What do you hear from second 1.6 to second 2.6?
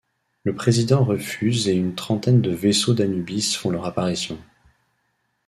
et une trentaine de